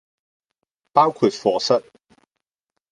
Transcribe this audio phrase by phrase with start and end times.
[0.93, 1.83] 包括課室